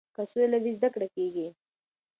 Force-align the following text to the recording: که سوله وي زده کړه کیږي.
که 0.15 0.21
سوله 0.31 0.57
وي 0.63 0.71
زده 0.77 0.89
کړه 0.93 1.07
کیږي. 1.15 1.47